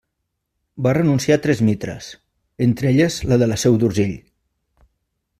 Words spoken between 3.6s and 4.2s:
Seu d'Urgell.